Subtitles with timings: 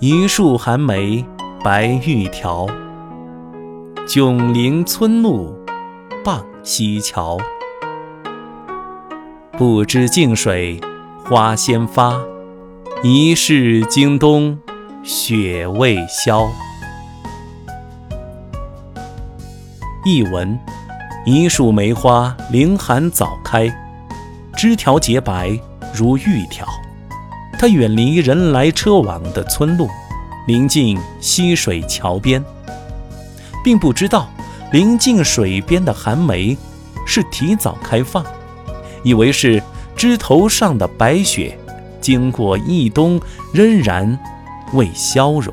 [0.00, 1.24] 一树寒梅
[1.62, 2.66] 白玉条。
[4.06, 5.56] 迥临村路
[6.24, 7.38] 傍溪桥。
[9.52, 10.80] 不知净水
[11.24, 12.20] 花先发，
[13.04, 14.58] 疑是经冬
[15.04, 16.48] 雪未消。
[20.04, 20.58] 译文：
[21.24, 23.72] 一树梅花凌寒早开，
[24.56, 25.56] 枝条洁白
[25.94, 26.66] 如玉条。
[27.64, 29.88] 他远离人来车往的村路，
[30.46, 32.44] 临近溪水桥边，
[33.64, 34.28] 并不知道
[34.70, 36.54] 临近水边的寒梅
[37.06, 38.22] 是提早开放，
[39.02, 39.62] 以为是
[39.96, 41.58] 枝头上的白雪，
[42.02, 43.18] 经过一冬
[43.54, 44.18] 仍然
[44.74, 45.50] 未消融。